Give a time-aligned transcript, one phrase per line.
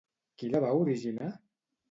[0.41, 1.29] Qui la va originar?